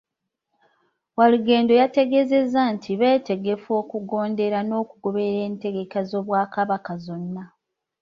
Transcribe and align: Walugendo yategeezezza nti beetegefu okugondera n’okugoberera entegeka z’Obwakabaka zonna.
Walugendo 1.17 1.71
yategeezezza 1.81 2.61
nti 2.75 2.91
beetegefu 2.99 3.69
okugondera 3.81 4.59
n’okugoberera 4.63 5.41
entegeka 5.49 5.99
z’Obwakabaka 6.09 6.93
zonna. 7.05 7.43